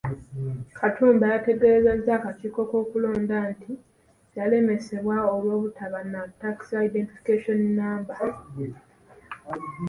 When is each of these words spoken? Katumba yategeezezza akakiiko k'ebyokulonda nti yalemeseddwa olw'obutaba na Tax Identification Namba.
Katumba 0.77 1.25
yategeezezza 1.33 2.11
akakiiko 2.15 2.61
k'ebyokulonda 2.69 3.37
nti 3.51 3.73
yalemeseddwa 4.37 5.15
olw'obutaba 5.33 5.99
na 6.13 6.21
Tax 6.41 6.57
Identification 6.87 7.59
Namba. 7.77 8.15